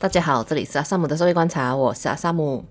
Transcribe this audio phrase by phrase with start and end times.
[0.00, 2.64] 大家好，这里是阿萨姆的社会观察，我是阿萨姆。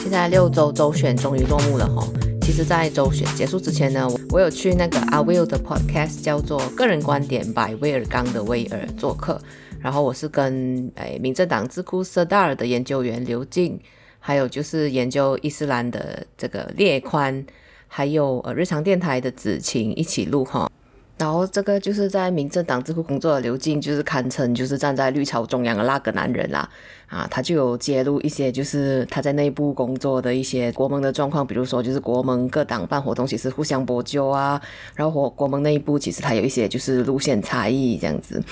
[0.00, 2.08] 现在六周周选终于落幕了哈，
[2.40, 9.38] 其实，在周选结束之前呢，我有去那个阿 Will 的 podcast 叫做《个人观点 by 威尔刚的威尔》做客，
[9.78, 13.78] 然后我是跟诶民政党智库 Sedar 的研究员刘静，
[14.20, 17.44] 还有就是研究伊斯兰的这个列宽，
[17.88, 20.70] 还有呃日常电台的子晴一起录哈。
[21.18, 26.68] 然后这个就是在民政党智库工作的刘静，就是堪称就是站在绿潮中央的那个男人啦，
[27.06, 34.60] 啊，他就有揭露一些就是他在内部工作的一些国盟的状况，比如说就是国盟各党办活动其实互相搏纠啊，
[34.94, 38.42] 然后国盟内部其实他有一些就是路线差异这样子。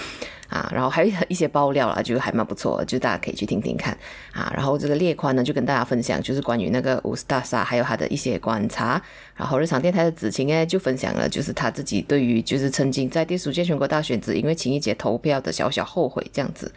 [0.51, 3.97] 啊，然后还有一些爆料啦，就还蛮不错，就大家可以去听听看
[4.31, 4.53] 啊。
[4.55, 9.03] 然后这个列宽呢，就跟大家分享，就是关于那个乌斯达萨还有他的一些观察。
[9.37, 16.71] 然后日常电台的子晴呢，就分享了就是他自己对于就是曾经在第十届全国大选只因为情意结投票的小小后悔这样子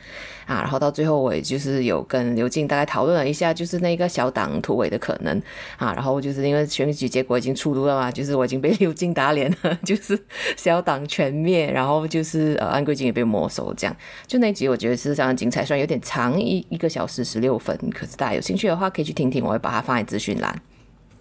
[0.46, 0.56] 啊。
[0.62, 5.40] 然后到最后我也就是有跟刘静大概讨论了一下，就是那个小党突围的可能
[5.78, 5.94] 啊。
[5.94, 10.20] 然后就是因为选举结果已经出炉了嘛，就是我已经被刘静打脸了，就是
[10.56, 13.72] 小党全灭，然后就是呃安贵金也被没收。
[13.76, 20.59] 这样，就那集我觉得是非常精彩，虽然有点长，一一个小时十六分，可是大家有兴趣的话可以去听听，我会把它放在资讯栏。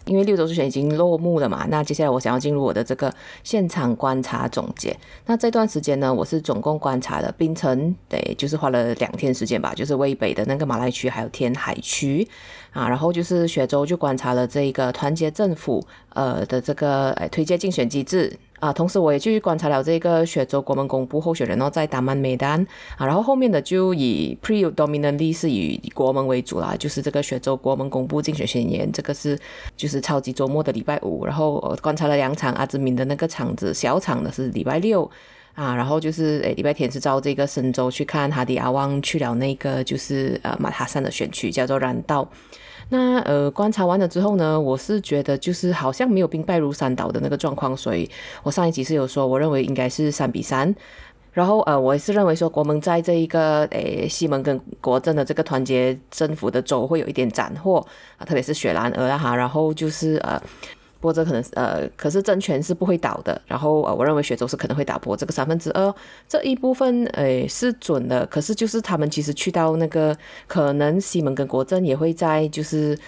[0.07, 3.13] 因为六周之前已经落幕了嘛，那接下来我想要进入我的这个
[3.43, 4.97] 现场观察总结。
[5.27, 12.27] 那这段时间呢，我是总共观察了槟城，对，就是花了两天时间吧，就是渭北的那个马来区还有天海区
[12.73, 18.39] 啊，然后就是雪州就观察了这个团结政府呃的这个哎推荐竞选机制。
[18.59, 22.61] 啊，同时我也去观察了这个雪州国门公布候选人哦，在达曼梅丹
[22.97, 29.39] 啊，然后后面的就以 predominantly 是以国门为主啦，就是这个雪州国门公布竞选宣言，这个是
[29.77, 35.11] 就是超级周末的礼拜五，然后观察了两场阿兹敏的那个场子，小场的是礼拜六
[35.55, 42.27] 啊，然后就是诶礼拜天是到这个深州去看哈迪阿旺去了那个就是呃马哈山的选区叫做然道。
[42.89, 48.09] 那呃，观察完了之后呢，我是觉得就是好像没有兵败如山倒的那个状况，所以
[48.43, 50.75] 我上一集是有说，我认为应该是三比三。
[51.33, 57.87] 然后呃，我也是认为说，国盟在这一个诶西蒙跟国政的这个团结政府的州会有一点斩获
[58.17, 60.41] 啊，特别是雪兰莪哈，然后就是呃。
[61.01, 63.41] 或者可能呃，可是政权是不会倒的。
[63.47, 65.95] 然后呃，我认为雪州是可能会打破这个三分之二
[66.29, 68.25] 这一部分，诶是准的。
[68.27, 72.99] 可是就是他们其实去到那个可能西蒙跟国阵也会在就是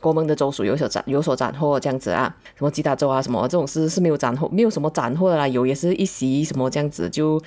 [0.00, 7.40] 国盟的州属有所斩有所斩获这样子啊，什么吉打州啊什么这种事是没有斩获，没有什么斩获的啦，有也是一席什么这样子就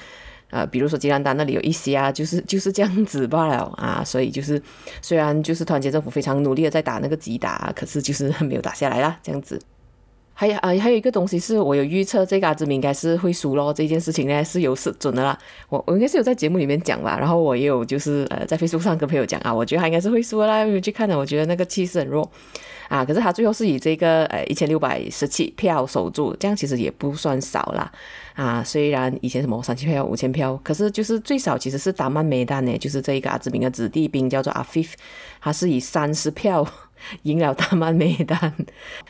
[0.49, 4.03] 呃，比如说吉兰丹那里有一席啊，就是就是这样子罢了啊。
[4.05, 4.61] 所以就是
[5.01, 9.59] 虽然就是团结政府非常努力的在打那个吉打，可是就是没有打下来啦，这样子。
[10.43, 13.73] 还啊，还有一个东西是我有预测，这个阿兹敏应该是会输咯。
[13.73, 15.37] 这件事情呢是有是准的啦。
[15.69, 20.65] 我我应该是有在节目里面讲吧，然后我也有就是呃在 Facebook 上跟朋友讲啊，我觉得他应该是会输啦。
[20.65, 22.29] 因为去看了，我觉得那个气势很弱
[22.89, 23.05] 啊。
[23.05, 27.89] 可是他最后是以这个呃一千六百十七票守住，这样其实也不算少啦
[28.33, 28.61] 啊。
[28.61, 34.85] 虽然以前什么三千票、五千票，可是就是最少其实是达曼梅丹呢，就是这一个阿兹敏的子弟兵叫做阿菲，
[35.39, 36.67] 他是以三十票。
[37.23, 38.53] 赢了大曼梅丹，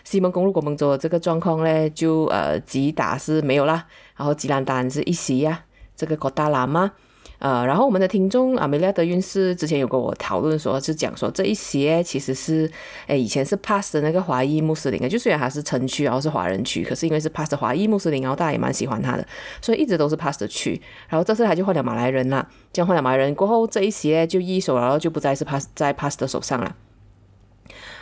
[0.03, 5.63] 西蒙公路国盟州这个状况呢，就呃吉打是没有啦，然后吉兰丹是一席呀，
[5.95, 6.91] 这个国大喇嘛，
[7.39, 12.71] 呃，然后我们的听众阿梅利亚德运势之前有跟我讨论说，是讲说这一席其实是，
[13.07, 19.27] 诶以前是 pass 的那个华裔穆斯林啊，就虽然他是城区，然后是华人区，可是因为是 pass 的华裔穆斯林，然后大家也蛮喜欢他的，
[19.61, 26.75] 所以一直都是 pass 的区，然后这次他就换了马来人啦，这样换了马来人过后，这一席就易手，然后就不再是 pass 在 pass 的手上了。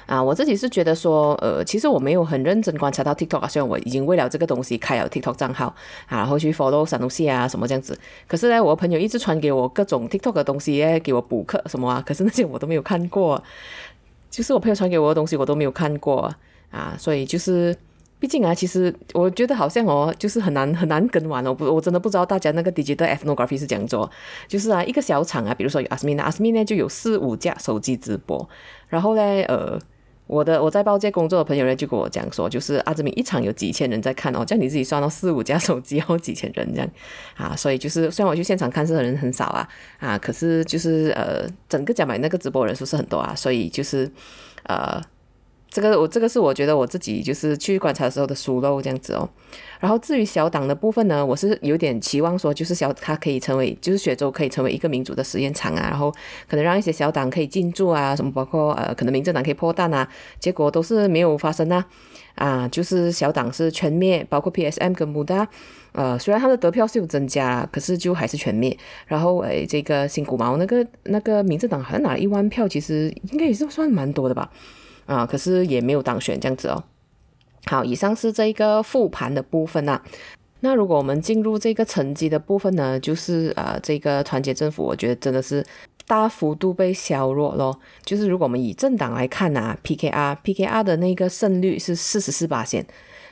[0.05, 5.67] 啊，我自己是觉得说，呃，其实我没有很认真观察到 TikTok 啊，虽然我已经为了这个东西开了 TikTok 账号
[6.07, 7.97] 啊，然后去 follow 三东西啊什么这样子。
[8.27, 13.41] 可是呢，我朋友一直传给我各种 TikTok 的东西，给我补课什么啊，可是那些我都没有看过。
[14.29, 16.33] 就是我朋友传给我的东西，我都没有看过
[16.71, 17.75] 啊，所以就是，
[18.17, 24.09] 毕竟啊，其实我觉得好像哦，就是很难很难跟完哦，不，我真的不知道大家那个 digital ethnography 是怎样做，
[24.47, 28.47] 就是啊，一个小厂啊，比如说有 Asmin，Asmin 呢就有四五架手机直播，
[28.87, 29.77] 然后呢，呃。
[30.31, 36.89] 我的我在报界工作的朋友呢，就跟我讲说，就是阿志明一场有几千人在看哦，这样你自己算到四五家手机，然后几千人这样。
[37.35, 39.67] 啊，所以就是虽然我去现场看是人很少啊
[39.99, 44.09] 啊，可是就是呃整个讲买那个直播人数是很多啊，所以就是
[44.63, 45.01] 呃
[45.71, 49.27] 这个我这个是我觉得我自己就是去观察的时候的疏漏这样子哦。
[49.79, 56.13] 然后至于小党的部分呢，我是有点期望说，就是小它可以成为，就是雪州可以成为一个民主的实验场啊，然后
[56.47, 60.07] 可能让一些小党可以进驻啊，什么包括呃，可能民政党可以破蛋啊，
[60.39, 61.85] 结果都是没有发生啊。
[62.35, 65.45] 啊，就是小党是全灭，包括 PSM 跟 MUDA，
[65.91, 68.75] 呃，虽然他的得票是有增加，可是就还是全灭。
[69.05, 74.49] 然后诶，这个新古毛那个那个民政党好像拿了一万票，其实应该也是算蛮多的吧。
[75.11, 76.83] 啊，可是也没有当选这样子哦。
[77.65, 80.01] 好，以上是这一个复盘的部分啊。
[80.61, 85.65] 那如果我们进入这个成绩的部分呢，就是呃，这个团结政府，我觉得真的是
[86.07, 87.77] 大幅度被削弱咯。
[88.05, 92.85] 就是如果我们以政党来看啊，PKR PKR 的那个胜率是四十四巴仙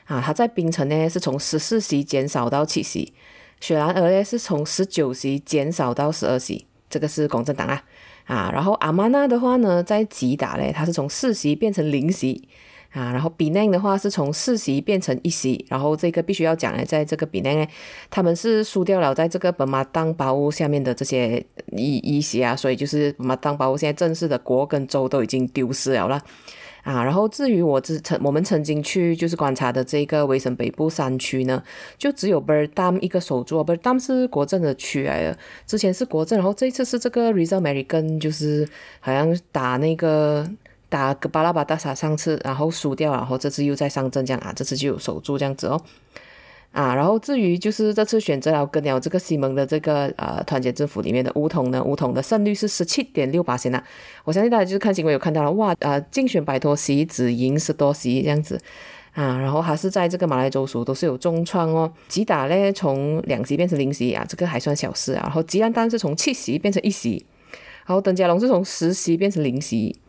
[0.05, 3.13] 啊，它在槟城呢是从十四席减少到七席，
[3.61, 7.83] 雪兰莪呢是从十九席减少到十二席，这个是公正党啊。
[8.29, 12.47] 啊，然后阿玛纳的话呢，在吉达嘞，它是从四席变成零席
[12.91, 13.11] 啊。
[13.11, 15.65] 然后比奈的话是从四席变成一席。
[15.67, 17.67] 然后这个必须要讲嘞，在这个比奈，
[18.11, 26.21] 他们是输掉了在这个本马当巴乌下面的这些一一席啊，所以就是本马当巴乌现在正式的国跟州都已经丢失了了。
[26.83, 31.61] 啊，然后至于我之曾我们曾经去就是观察的这个维省北部山区呢，
[31.97, 35.37] 就只有 Berdam 一个首座，Berdam 是国政的区来的，
[35.67, 38.67] 之前是国政，然后这一次是这个 Rizal American，就是
[38.99, 40.49] 好像打那个
[40.87, 45.81] 打个巴拉巴大厦上次然后输掉，然后这次又在上阵这样啊，这次就有守住这样子哦。
[46.71, 53.83] 啊，然后至于就是这次选择了跟了这个西蒙的这个呃团结政府里面的巫统呢，巫统的胜率是十七点六八%呐。
[54.23, 58.61] 我相信大家就是看新闻有看到了，哇，呃，竞选摆脱席只赢十多席这样子
[59.13, 59.39] 啊。
[59.39, 61.91] 然后还是在这个马来州属都是有重创哦。
[62.07, 65.23] 吉打呢从两席变成零席啊，这个还算小事啊。
[65.23, 67.25] 然后吉兰丹是从七席变成一席，
[67.87, 69.99] 然后登嘉龙是从十席变成零席，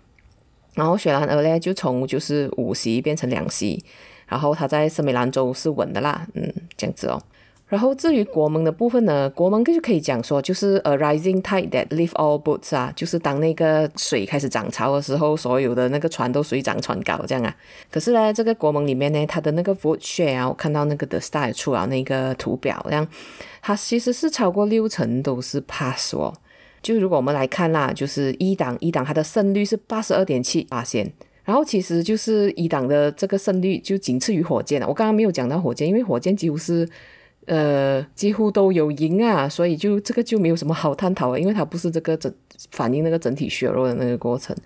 [0.74, 3.82] 然后雪兰莪呢就从就是五席变成两席。
[4.30, 7.20] 然后他在森美兰州是稳的啦，嗯，这样子哦。
[7.66, 17.56] 然后至于国盟的部分呢，国盟就可以讲说，就是 a rising tide that lift all boats 啊，就是当那个水开始涨潮的时候，所有的那个船都水涨船高这样啊。
[17.88, 23.06] 可是呢，这个国盟里面呢，它的那个 vote share 啊，我看到那个 The Star 出了那个图表，这样
[23.62, 26.34] 它其实是超过六成都是 pass 哦。
[26.82, 31.12] 就如果我们来看啦，就是一党一党它的胜率是八十二点七八先。
[31.50, 34.86] 然后其实就是一党的这个胜率就仅次于火箭了。
[34.86, 36.88] 我刚刚没有讲到火箭，因为火箭几乎是
[37.46, 42.32] 呃几乎都有赢啊，所以就这个就没有什么好探讨了，因为它不是这个整
[42.70, 44.56] 反映那个整体削弱的那个过程。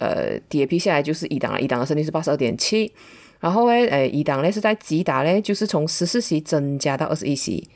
[0.00, 2.90] 呃，DAP 下来就是一党了，一党的胜率是八十二点七。
[3.38, 7.68] 然后呢，呃，一党呢是在吉打呢，就是从十四席增加到二十一席，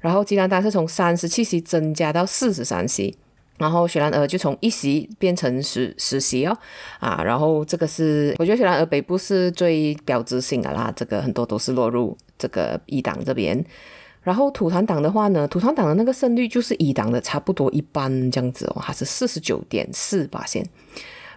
[0.00, 3.14] 然后吉兰丹是从三十七席增加到四十三席。
[3.60, 6.58] 然后雪兰莪就从一席变成十十席哦，
[6.98, 13.62] 啊，然后这个是我觉得雪兰莪北部是最标志性的啦，这个很多都是落入这个一党这边。
[14.22, 20.66] 然后土团党的话呢，土团党的那个胜率就是一党的差不多一半这样子哦，还是四十九点四八线。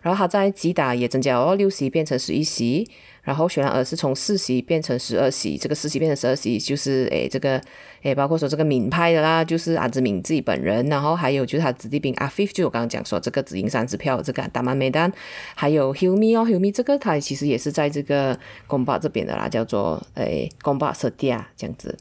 [0.04, 2.88] 然后他在吉打也增加了六席变成十一席。
[3.24, 7.58] 然后雪兰莪是从四席变成十二席，这个四席变成十二席，就是诶这个
[8.02, 15.10] 诶包括说这个闽派的啦，就是阿兹敏自己本人，然后还有就是他子弟兵阿菲，就我刚刚讲说这个只赢三支票，这个达曼梅丹，
[15.56, 21.98] 还有 Hilmi 哦 Hilmi 这个他其实也是在这个贡巴这边的啦，叫做诶贡巴舍蒂亚这样子。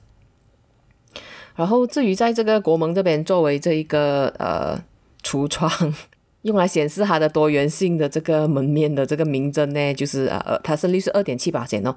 [1.54, 4.82] 然后至于在这个国盟这边作为这一个呃
[5.22, 5.94] 橱窗。
[6.42, 11.94] 用来显示它的多元性的这个门面的这个名证呢，就是呃呃，它胜率是二点七八千哦。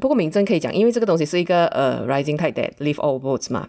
[0.00, 3.68] 不过名证可以讲，因为这个东西是一个呃 rising tide that lift all boats 嘛，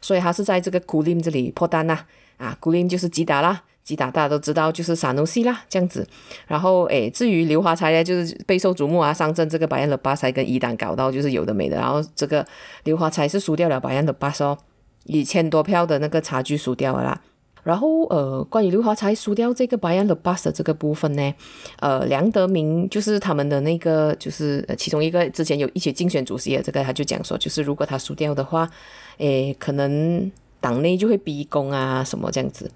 [0.00, 2.06] 所以它是在这个 Kulim 这里破单啦。
[2.38, 6.06] 啊，Kulim 就是吉达啦，吉达大家都知道就是沙努西啦这样子。
[6.46, 11.76] 然后诶，至于刘华才呢，就是备受瞩目啊，上阵这个白安的巴塞跟一党搞到就是有的没的。
[11.76, 12.46] 然后这个
[12.84, 14.58] 刘华才是输掉了白安的巴塞哦，
[15.04, 17.22] 一千多票的那个差距输掉了啦。
[17.66, 21.34] 然后呃，关于刘华才输掉这个 Bayan Lepas 的这个部分呢，
[21.80, 28.70] 呃，梁德明就是他们的那个，就是其中一个之前有一起竞选主席的这个，他就讲说，就是如果他输掉的话，
[29.18, 30.30] 诶，可能
[30.60, 32.70] 党内就会逼宫啊什么这样子。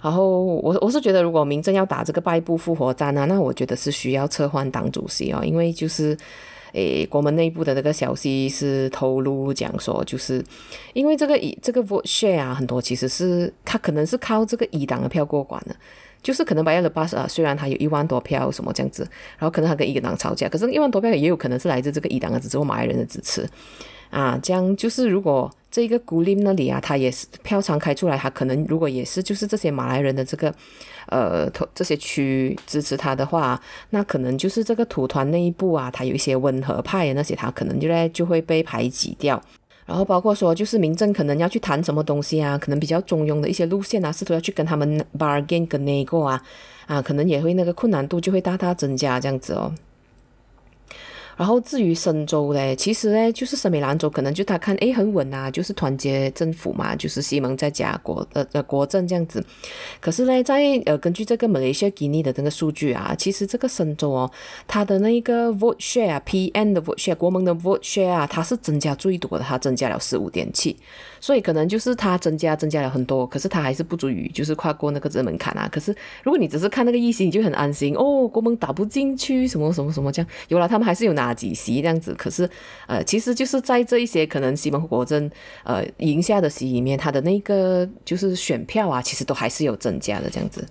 [0.00, 6.16] 然后我我是觉得，如果民政要打这个败部复活战啊，那我觉得是需要撤换党主席哦，因为就是。
[6.72, 10.44] 诶，国门内部的那个消息是透露讲说，就是
[10.92, 15.74] 因为这个以这个 vote share 啊，很多其实是他可能是靠这个一党的票过关的，
[16.22, 19.02] 就是可能白亚的巴士啊，虽然他有一万多票什么这样子，
[19.38, 23.48] 然后可能他跟一个党吵架，可是一万多票也有可能是来自这个一党的支持或马来人的支持
[24.10, 30.52] 啊，这样就是如果这个古林那里啊，他也是票仓开出来，他可能如果也是就是这些马来人的这个
[31.06, 39.40] 呃这些区支持他的话，那可能就是这个土团内部啊，他有一些温和派那些，他可能就在就会被排挤掉。
[39.86, 46.40] 然后包括说，就是民政可能要去谈什么东西啊，可能比较中庸的一些路线啊，试图要去跟他们 bargain 跟 nego 啊，
[46.86, 49.72] 啊，可能也会那个困难度就会大大增加这样子哦。
[51.40, 59.42] 然后至于深州嘞，其实呢，就是森美兰州，可能就他看诶很稳啊，就是团结政府嘛，就是西蒙在加国呃呃国政这样子。
[60.00, 64.30] 可是呢，在呃根据这个马来西亚吉尼的那个数据啊，其实这个深州哦，
[64.68, 70.76] 它的那个 vote share，PN 的 vote share，国盟的 vote share 啊，它是增加最多的，它增加了十五点七。
[71.20, 75.68] 所以可能就是它增加增加了很多，可是它还是不足以就是跨过那个这门槛啊。
[75.70, 80.28] 可是如果你只是看那个一席，你就很安心哦，国盟打不进去，什么什么什么这样。
[80.48, 82.14] 有了，他们还是有拿几席这样子。
[82.14, 82.48] 可是
[82.86, 85.30] 呃，其实就是在这一些可能西蒙国政
[85.64, 90.66] 呃赢下的席里面，他的那个就是选票啊，其实都还是有增加的这样子。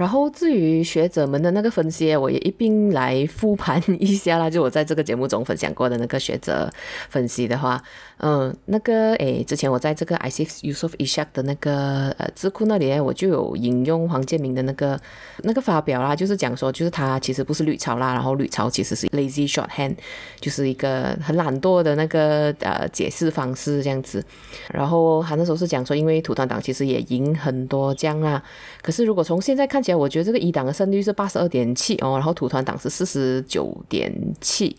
[0.00, 4.48] 然后至于学者们的那个分析，我也一并来复盘一下啦。
[4.48, 6.72] 就我在这个节目中分享过的那个学者
[7.10, 7.78] 分析的话，
[8.20, 14.98] 嗯，那个诶，之前我在这个 ISEF Yusof Ishak 的那个呃智库那里，我就有引用黄建明的那个
[15.42, 19.94] 那个发表啦，就是讲说，就是他其实不是绿潮啦，然后绿潮其实是 lazy shorthand，
[20.40, 24.24] 就是一个很懒惰的那个呃解释方式这样子。
[24.72, 28.42] 然后他那时候是讲说，因为土团党其实也赢很多将啦，
[28.80, 34.76] 可是如果从现在看起来，我觉得这个一档的胜率是八十二点七哦，然后土团档是四十九点七，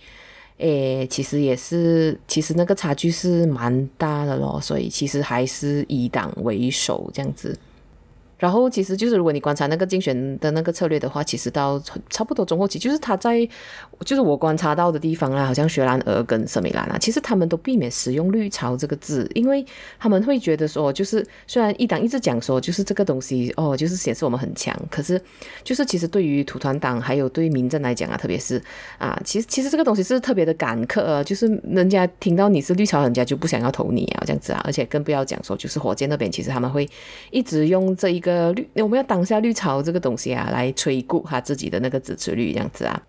[0.58, 7.58] 诶，其实也是，其实那个差距是蛮大的咯，所以其实还是以党为首这样子。
[8.42, 11.80] 然后其实就是如果你观察那个竞选的那个策略的话，其实到
[12.10, 13.48] 差不多中后期，就是他在
[14.04, 19.64] 就是我观察到的地方啦，好像雪兰莪跟森美兰啊，其实他们都避免使用“绿潮”这个字，因为
[20.00, 25.22] 他们会觉得说，就是虽然一党一直讲说，就是这个东西哦，就是显示我们很强，可是
[25.64, 28.60] 就是其实对于土团党还有对于民政来讲啊，特别是
[28.98, 36.90] 啊，其实其实这个东西是特别的赶客啊，就是人家听到你是绿潮，人家就不想要投你啊，这样子啊，而且更不要讲说，就是火箭那边其实他们会
[37.30, 38.31] 一直用这一个。
[38.32, 43.04] 呃，绿，我们要当下绿潮这个东西啊，来催谷他自己的那个支持率这样子啊，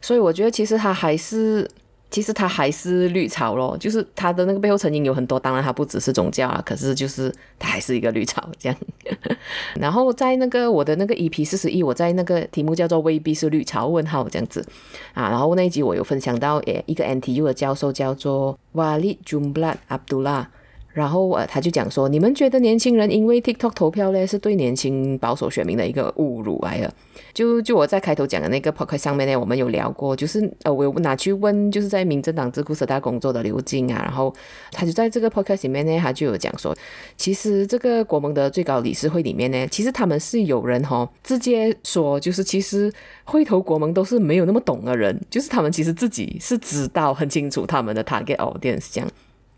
[0.00, 1.68] 所以我觉得其实他还是，
[2.10, 8.78] 其实他还是绿潮咯，就是他的那个背后成因有很多，当然他不只是宗教啊，可是就是他还是一个绿潮这样。
[9.76, 14.64] 然后在那个我的那个 EP 四十一，我在那个题目叫做未必是绿潮问号这样子
[15.12, 20.46] 啊，然后那一集我有分享到，诶，一个 NTU 的教授叫做 Walid Jumblat Abdullah。
[20.92, 26.92] 然后呃，他就讲说，你们觉得年轻人因为 TikTok 投票呢，是对年轻保守选民的一个侮辱来了。
[27.32, 34.34] 就就我在开头讲的那个 podcast 上面呢，我们有聊过，就是呃，我有拿去问，就是在民政党智库社大工作的刘静啊，然后
[34.70, 36.76] 他就在这个 podcast 里面呢，他就有讲说，
[37.16, 42.92] 其实这个国盟的最高理事会里面呢，其实他们是有人哈、直接说，就是其实
[43.24, 49.10] 会投国盟都是没有那么懂的人，就是他们其实自己是知道很清楚他们的 target audience 这样。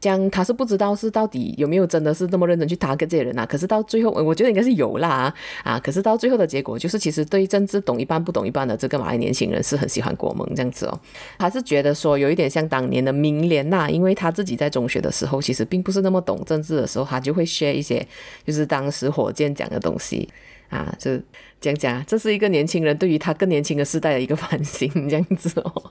[0.04, 3.46] 讲他是不知道是到底有没有真的是那么认真去搭跟这些人啊？
[3.46, 5.32] 可是到最后，我觉得应该是有啦
[5.62, 5.80] 啊！
[5.80, 11.00] 可是到最后的结果就是，其实对政治懂一半不懂一半的这个马来年轻人是很喜欢国盟这样子哦。
[11.38, 18.06] 他是觉得说有一点像当年的明廉呐，因为他自己在中学的时候其实并不是那么懂政治的时候，他就会 share 一些
[18.44, 20.28] 就是当时火箭讲的东西
[20.68, 21.18] 啊，就
[21.60, 25.90] 讲讲，这是一个年轻人对于他更年轻的世代的一个反省这样子哦。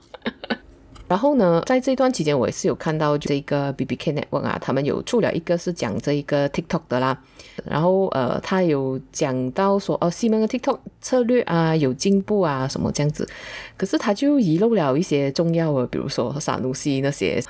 [1.08, 7.18] 然后呢，在这段期间，我也是有看到这个 BBK Network 啊，他们有出了一个是讲这一个 TikTok 的啦。
[7.64, 13.28] 然后呃，他有讲到说，哦，西门的 TikTok 策略啊有进步啊什么这样子。
[13.76, 17.42] 可是他就遗漏了一些重要的，比如说萨努西那些。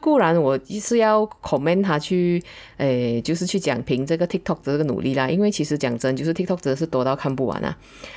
[0.00, 2.42] 固然我是要 comment 他去，
[2.78, 7.76] 诶，就是去讲评这个 TikTok 的这个努力啦，因为其实讲真，就是 TikTok 真的是多到看不完啊，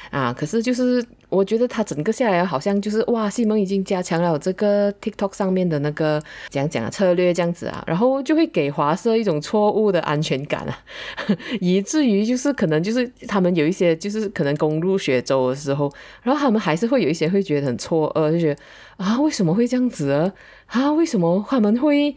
[0.10, 10.78] 啊，可是就是我觉得他整个下来好像就是哇，西蒙已经加强了这个 TikTok 上面的那个讲讲策略这样子啊，然后就会给华社一种错误的安全感啊，
[11.60, 15.92] 以至于就是可能就是他们有一些就是可能攻入雪州的时候，
[16.24, 18.62] 然后他们还是会有一些会觉得很错愕，就觉得
[18.98, 20.32] 啊，为什么会这样子啊？
[20.68, 22.16] 啊，为什么他们会？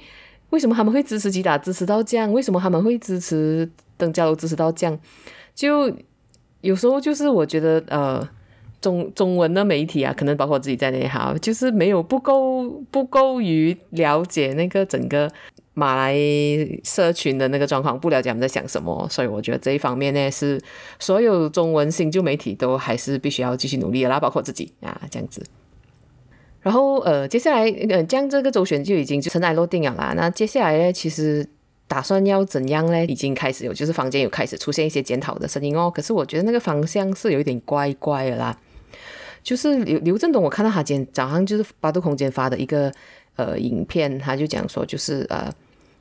[0.51, 2.33] 为什么他们会支持吉打支持到这样？
[2.33, 4.99] 为什么他们会支持登嘉楼支持到这样？
[5.55, 5.93] 就
[6.63, 8.27] 有时候就是我觉得，呃，
[8.81, 15.31] 中中文的媒体啊，可能包括我自己在内哈，就是没有不够不够于了解那个整个
[15.75, 16.17] 马来
[16.85, 20.61] 社群的那个状况，不了解他们在想什么，所以我觉得这一方面呢，是
[20.99, 25.45] 所有中文新旧媒体都还是必须要继续努力的啦，包括自己啊，这样子。
[26.61, 30.13] 然后呃，接下来呃，这这个周旋就已经尘埃落定了啦。
[30.17, 31.49] 那接下来呢，其实
[31.87, 33.05] 打算要怎样呢？
[33.07, 35.89] 已经开始有，就是房间有开始出现一些检讨的声音哦。
[35.89, 38.59] 可是我觉得那个方向是有一点怪怪的啦。
[39.43, 42.93] 就是刘刘振东，我看到他今天早上就是八度空间发的一个
[43.37, 45.51] 呃影片，他就讲说，就是呃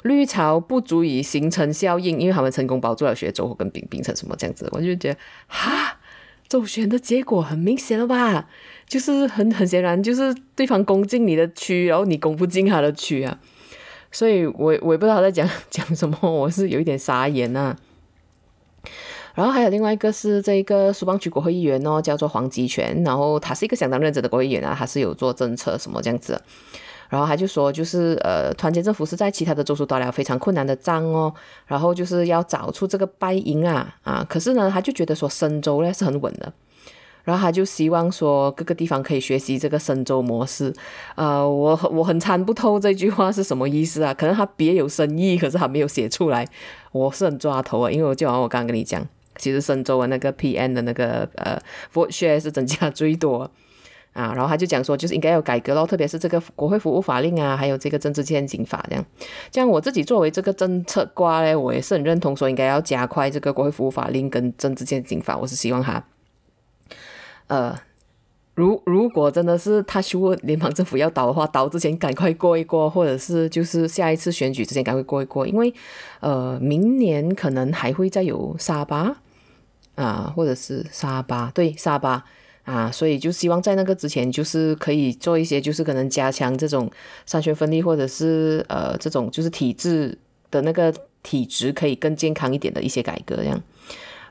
[0.01, 5.97] 绿潮不足以形成效应，因为他们成功保住了薛周跟冰冰成什么这样子，我就觉得哈，
[6.47, 8.49] 周旋的结果很明显了吧？
[8.87, 13.39] 就是很很显然，就是对方攻进你的区，然后你攻不进他的区啊，
[14.11, 17.77] 所以我我也不知道他在讲讲什么，我是有一点傻眼呐、啊。
[19.37, 26.41] 然后还有另外一个是这个苏邦区国会议员哦，叫做黄吉全，然后他是一个相当认真的国会议员啊，他是有做政策什么这样子。
[27.07, 31.31] 然后他就说，就是呃，团结政府是在其他的州属打了非常困难的仗哦，
[31.67, 36.51] 然后就是要找出这个败因啊啊，可是呢，他就觉得说深州呢是很稳的。
[37.23, 40.73] 然后他就希望说各个地方可以学习这个深州模式，
[41.15, 44.13] 呃，我我很参不透这句话是什么意思啊？
[44.13, 46.47] 可能他别有深意，可是他没有写出来，
[46.91, 47.91] 我是很抓头啊。
[47.91, 49.05] 因为我就好我刚刚跟你讲，
[49.37, 51.59] 其实深州的那个 PM 的那个呃
[51.93, 53.49] vote share 是增加最多
[54.13, 54.33] 啊。
[54.33, 59.05] 然后他就讲说，就是应该有改革咯，特别是这个国会服务法令啊，还有这个政治献金法这样。
[59.51, 66.03] 这样我自己作为这个政策瓜嘞，我也是很认同说应该要加快这个国会服务法令跟政治献金法，我是希望他。
[67.47, 67.79] 呃，
[68.55, 75.73] 如如果真的是他说联邦政府要倒的话，倒之前赶快过一过，或者是就是下一次选举之前赶快过一过，因为
[76.19, 79.21] 呃，明年可能还会再有沙巴
[79.97, 82.23] 啊，或者是沙巴，对，沙巴
[82.63, 86.89] 啊，所以就希望在那个之前，就是可以做一些，就是可能加强这种
[87.25, 90.17] 三权分立，或者是呃这种就是体制
[90.51, 93.61] 的那个体质可以更健康一点的一些改革这样。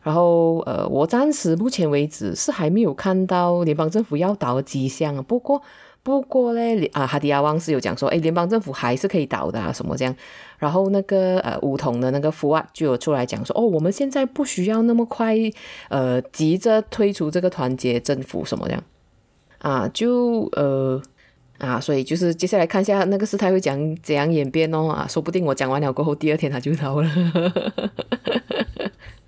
[0.02, 5.20] 然后，呃，我暂时目前为止是还没有看到联邦政府要倒的迹象。
[5.24, 5.60] 不过，
[6.06, 6.60] 不过呢，
[6.92, 10.14] 啊，哈迪亚旺是有讲说，哎，联邦政府还是可以倒的啊，什么这样。
[10.56, 15.34] 然后那个呃，巫统的那个福啊，就有出来讲说，哦，我们现在不需要那么快，
[15.88, 18.84] 呃，急着推出这个团结政府什么这样。
[19.58, 21.02] 啊，就呃，
[21.58, 24.86] 啊，所以就是接下来看一下那个事态会讲怎样演变哦。
[24.88, 27.10] 啊，说不定我讲完了过后，第二天他就倒了。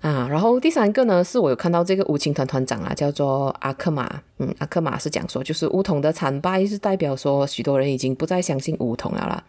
[0.09, 9.43] 啊，然后第三个呢，是我有看到这个无情团团长啊，叫做阿克玛，嗯，阿克玛是讲说，就是巫统的惨败是代表说，许多人已经不再相信巫统了啦。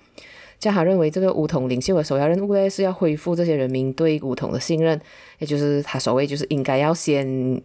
[0.59, 5.01] 加他认为这个巫统领袖的首要任务呢，是要恢复这些人民对巫统的信任，
[5.39, 7.63] 也就是他所谓就是应该要先。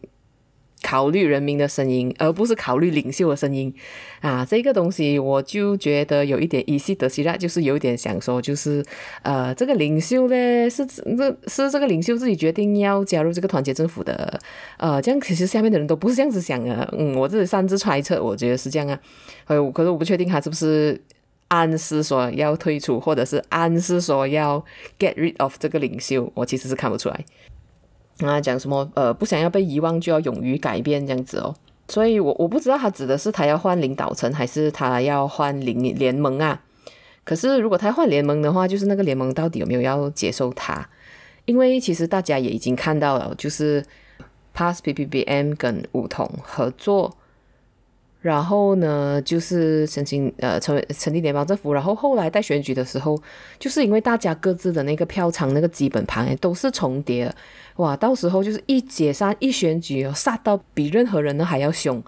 [0.86, 3.74] 考虑人民的声音，而不是考虑领袖的声音
[4.22, 4.46] 啊！
[4.46, 8.86] 这个东西我就觉得有一点依稀的希腊，就是有一点想说，就是
[9.24, 14.40] 呃，这个领袖呢是这是这个领袖自己决定要加入这个团结政府的，
[14.78, 19.00] 呃，这样其实下面的人都不是这样子想的，嗯，我自己擅自揣测，我觉得是这样啊，
[19.48, 21.02] 呃，可是我不确定他是不是
[21.48, 24.64] 暗示说要退出，或者是暗示说要
[25.00, 27.26] get rid of 这个领袖，我其实是看不出来。
[28.22, 28.90] 啊，讲什么？
[28.96, 31.54] 呃，不想要被遗忘，就要勇于改变，这样子哦。
[31.88, 36.62] 所以我，我不知道他指的是他要换领导层，还是他要换领联盟啊？
[37.24, 40.88] 可是，如果他换联盟的话，就是那个联盟到底有没有要接受他？
[41.46, 43.84] 因为其实大家也已经看到了，就是
[44.56, 47.18] PAS PPBM 跟梧桐合作。
[48.26, 53.16] 然后呢，就是申请呃成为成立联邦政府，然后后来在选举的时候，
[53.60, 57.32] 就是因为大家各自的那个票仓那个基本盘都是重叠，
[57.76, 62.02] 哇，到时候就是一解散一选举哦，杀到比任何人都还要凶，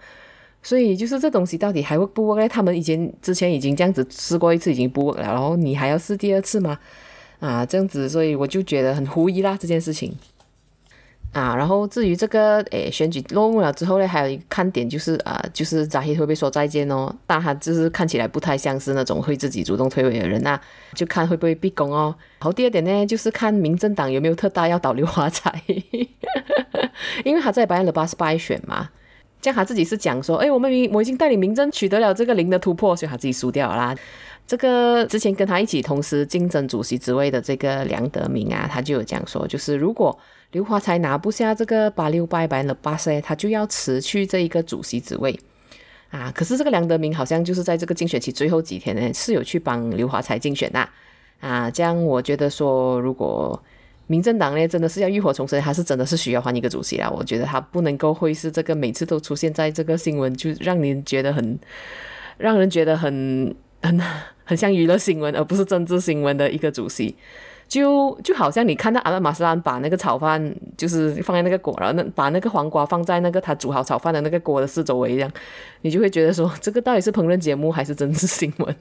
[0.64, 2.48] 所以就是这东西到底还会不 work？
[2.48, 6.80] 他们以前之前已经这样子试过一次，已经不稳了，然后你还要试第二次吗？
[7.40, 10.12] 啊，这样子，所以我就觉得很狐疑啦这件事情。
[11.34, 17.14] 啊，然后至于这个诶选举落幕了之后呢，还有一个看点就是啊，就是扎希会不会说再见哦？
[17.28, 20.60] 但他就是看起来不太像是那种会自己主动退位的人呐，
[20.96, 22.16] 就看会不会逼宫哦。
[22.40, 25.62] 然后第二点呢，就是看民政党有没有特大要倒刘华才，
[27.24, 28.90] 因为他在白安的巴斯败选嘛，
[29.40, 33.96] 这样他自己是讲说，哎，我们民我已经带领民政取得了这个零的突破，所以他自己输掉啦。
[34.48, 40.18] 这个之前跟他一起同时竞争主席职位的这个梁德明啊，他就有讲说，就是如果
[40.52, 45.38] 刘华才拿不下这个八六拜拜的巴塞，他就要辞去这一个主席职位
[46.10, 46.32] 啊。
[46.34, 50.90] 可是这个梁德明好像就是在这个竞选期最后几天呢，是有去帮刘华才竞选的
[51.42, 51.70] 啊。
[51.70, 53.62] 这样我觉得说，如果
[54.08, 57.10] 民政党呢真的是要浴火重生，还是真的是需要换一个主席啦。
[57.10, 61.60] 我觉得他不能够会是这个每次都出现在这个新闻，就让人觉得很
[62.38, 63.54] 让人觉得很
[63.88, 64.02] 很
[64.44, 67.16] 很像娱乐新闻，而不是政治新闻的一个主席。
[67.68, 75.30] 就就好像你看到阿曼马斯兰把那个炒饭就是放在那个锅，然后那把那个黄瓜放在那个他煮好炒饭的那个锅的四周围一样，
[75.82, 78.76] 你就会觉得说这个到底是烹饪节目还是真实新闻？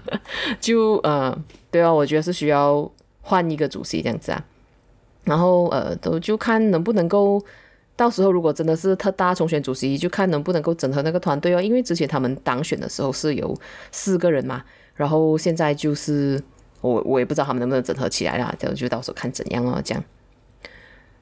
[0.58, 1.36] 就呃，
[1.70, 4.42] 对啊，我觉得是需要换一个主席这样子啊，
[5.24, 7.44] 然后呃，都就看能不能够
[8.00, 13.54] 到时候如果真的是特大重选主席，就看能不能够整合那个团队哦，因为之前他们当选的时候是有
[13.92, 16.42] 四个人嘛，然后现在就是。
[16.80, 20.02] 我我也不知道他们能不能整合起来啦，就就到时候看怎样哦，这样。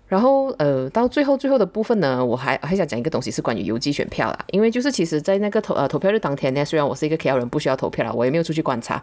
[0.09, 4.39] 然后呃，到最后最后的部分呢，我还还想讲一个东西，是关于邮寄选票啦。
[4.53, 9.03] 因为就是其实在那个投呃投票日当天呢，虽然我是一个 KL 人，不需要投票啦，我也没有出去观察。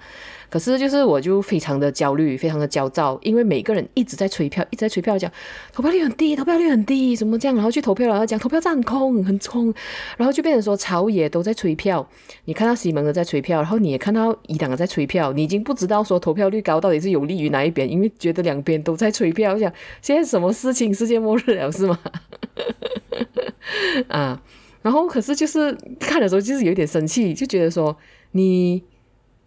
[0.50, 5.32] 可是就是我就非常的焦虑，非常的焦躁，因为每个人一直在催票，一直在催票，讲
[5.72, 9.72] 投票率很低，投票率很低，什么这样，然后去投票了，然后讲投票站很空，很空，
[10.18, 12.08] 然后就变成说朝野都在催票。
[12.46, 19.54] 你看到西蒙的在催票，然后你也看到一党的在催票，你已经不知道说投票率高到底是有利于哪一边，因为觉得两边都在催票。
[19.54, 20.95] 我想现在什么事情？
[20.96, 22.00] 世界末日了是吗？
[24.08, 24.42] 啊，
[24.82, 27.96] 然后可是就是看的时候就是有点生气，就觉得说
[28.32, 28.82] 你。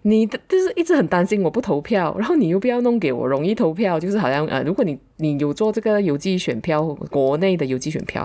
[0.03, 8.25] 你就是一直很担心我不投票，然后你又不要弄给我容易投票，就是好像呃，如果你你有做这个邮寄选票，国内的邮寄选票，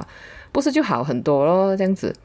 [0.52, 2.16] 不是就好很多咯，这样子。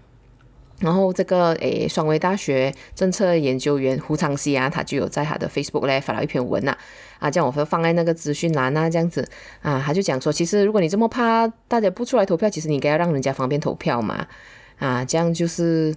[0.81, 6.77] 然后这个诶，双威大学政策研究员胡长西啊，他就有在他的 Facebook 咧发了一篇文呐，
[7.19, 9.29] 啊，这样我会放在那个资讯栏啊，这样子
[9.63, 14.27] 啊，他就讲说，其实如果你这么怕大家不出来投票，其实你应该要让人家方便投票嘛，
[14.79, 15.95] 啊，这样就是。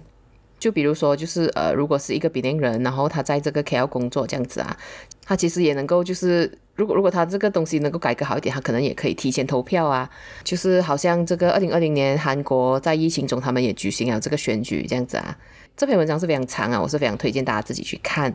[0.62, 4.76] 就比如说，就是呃，如果是一个比邻人，然后他在这个 KL 工作这样子啊，
[5.24, 10.08] 他其实也能够就是，如果如果他这个东西能够改革好一点，他可能也可以提前投票啊。
[10.44, 15.36] 就是好像这个二零二零年韩国在疫情中，他们也举行了这个选举这样子啊。
[15.76, 18.32] 这篇文章是非常长啊，我是非常推荐大家自己去看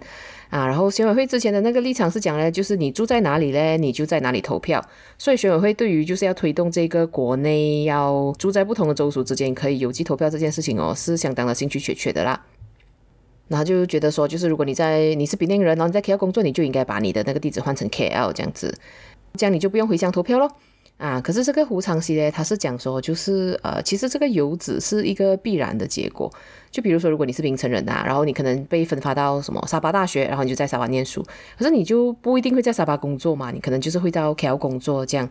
[0.50, 0.66] 啊。
[0.68, 4.84] 然后选委会之前的那个立场是讲呢，就是你住在哪里呢，你就在哪里投票。
[5.18, 12.46] 所以选委会对于就是要推动这个国内要住在不同的州属之间可以邮寄投票这件事情哦，是相当的兴趣缺缺的啦。
[13.48, 18.78] 然后就觉得说，就是如果你在你是槟城人，然后你在 KL 工作，你就应该把你的那个地址换成 KL 这样子，
[19.36, 20.52] 这样你就不用回乡投票咯。
[20.98, 26.32] 啊，可是这个胡长西呢，他是讲说，就是呃，其实这个游子是一个必然的结果。
[26.72, 31.24] 就比如说，如果你是槟城人、啊，然后你可能被分发到什么沙巴大学，然后你就在沙巴念书，
[31.58, 35.30] 可是你就不一定会在沙巴工作嘛，你可能就是会到 KL 工作这样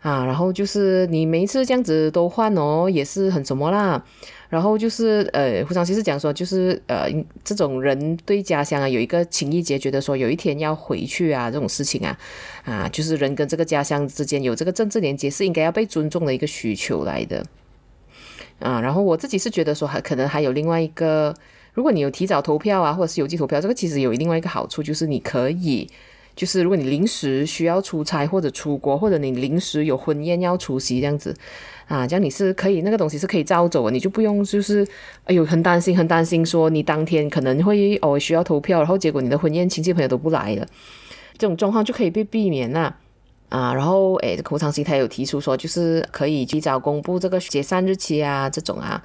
[0.00, 0.24] 啊。
[0.24, 4.04] 然后就是你每一次这样子都换哦，也是很什么啦。
[4.48, 7.06] 然后就是呃，胡长西是讲说，就是呃，
[7.44, 12.18] 这种人对家乡啊有一个情意结，觉得说有一天要回去啊，这种事情啊，
[12.64, 17.44] 啊，就是人跟这个家乡之间有这个政治连接，是应该要被尊重的一个需求来的
[18.60, 18.80] 啊。
[18.80, 21.34] 然后我自己是觉得说，还可能还有另外一个，
[21.74, 25.86] 如果你有提早投票啊，或者是邮寄投票，这个其实有另外一个好处，就是你可以，
[26.38, 31.34] 就是如果你临时需要出差或者出国，或者你临时有婚宴要出席这样子。
[31.88, 34.86] 啊，这样你是可以那个东西是可以照走的，你就不用就是，
[35.24, 40.66] 哎呦，很担心，很担心，说你当天可能会哦需要投票，然后结果你的婚宴亲戚朋友都不来了，
[41.38, 42.94] 这种状况就可以被避免了。
[43.48, 49.02] 啊，然后哎，胡昌西他有提出说，就是可以提早公布这个解散日期啊，这种啊，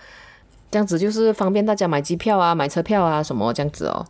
[0.69, 4.05] 这样子就是方便大家买机票啊、买车票啊什么这样子哦。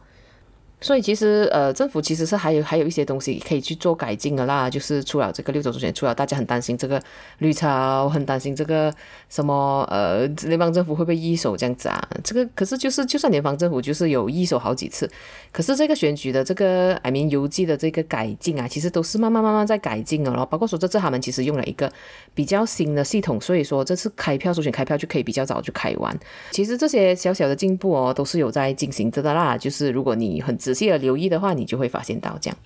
[0.84, 4.69] 所以其实呃，政府其实是还有还有一些东西可以去做改进的啦。
[4.69, 7.02] 就是除了这个六州州选，除了大家很担心这个
[7.38, 8.93] 绿潮，很担心这个
[9.30, 12.06] 什么呃，联邦政府会不会易手这样子啊？
[12.24, 15.10] 这个可是就是就算联邦政府就是有易手好几次，
[15.54, 20.46] 可是这个选举的这个 I mean 邮寄的这个改进啊，其实都是慢慢慢慢在改进的咯。
[20.46, 21.89] 包括说这次他们其实用了一个
[22.34, 26.19] 比较新的系统，所以说这次开票、首选开票就可以比较早就开完。
[26.52, 29.58] 其实这些小小的进步哦，都是有在进行着的啦。
[29.58, 32.57] 就是如果你很仔细的留意的话，你就会发现到这样。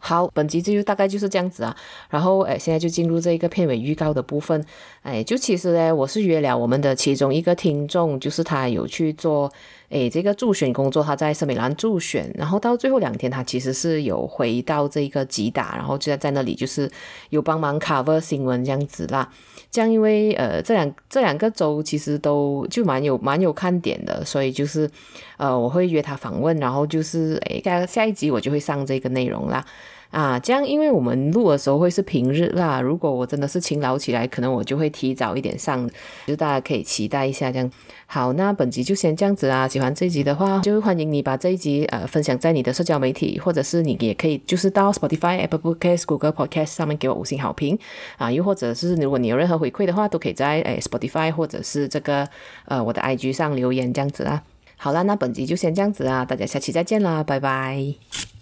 [0.00, 1.76] 好，本集就大概就是这样子啊。
[2.10, 4.64] 然后，哎，现在就进入这一个片尾预告的部分。
[5.02, 9.52] 哎，就其实呢，我是约了我们的其中一个听众，就是他有去做
[9.90, 12.30] 诶这个助选工作，他在森美兰助选。
[12.34, 16.90] 然后到最后两天，他其实是有回到这个吉打，然后就在在那里就是
[17.30, 19.30] 有帮忙 cover 新闻这样子啦。
[19.70, 24.90] 这样，因为呃，这两这两个州其实都就蛮有蛮有看点的，所以就是
[25.36, 29.64] 呃，我会约他访问，然后就是诶，下下一集我就会上这个内容啦。
[30.10, 32.80] 啊，这样，因为我们录的时候会是平日啦。
[32.80, 35.88] 如果我真的是勤劳起来，可能我就会提早一点上，
[36.26, 37.52] 就大家可以期待一下。
[37.52, 37.70] 这样
[38.06, 39.68] 好，那本集就先这样子啦。
[39.68, 47.78] 喜欢这一集的话，就欢迎你把这一集呃分享在你的社交媒体，或者是你也可以就是到 Spotify、Apple Podcast、Google Podcast 上面给我五星好评
[48.16, 48.32] 啊。
[48.32, 52.26] 又或者是如果你有任何回馈的话，都可以在诶 Spotify 或者是这个
[52.64, 54.42] 呃我的 IG 上留言这样子啦。
[54.78, 58.37] 好啦，那本集就先这样子啦，大家下期再见啦，拜拜。